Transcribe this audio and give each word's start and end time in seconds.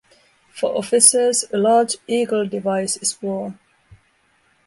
For 0.49 0.75
officers, 0.75 1.45
a 1.53 1.57
large 1.59 1.97
eagle 2.07 2.47
device 2.47 2.97
is 2.97 3.21
worn. 3.21 3.59